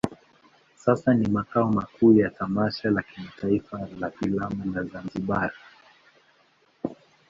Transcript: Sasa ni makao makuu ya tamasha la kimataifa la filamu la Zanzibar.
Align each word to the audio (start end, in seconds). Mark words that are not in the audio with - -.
Sasa 0.75 1.13
ni 1.13 1.27
makao 1.27 1.71
makuu 1.71 2.13
ya 2.13 2.29
tamasha 2.29 2.89
la 2.89 3.01
kimataifa 3.03 3.87
la 3.99 4.11
filamu 4.11 4.73
la 4.73 4.83
Zanzibar. 4.83 5.51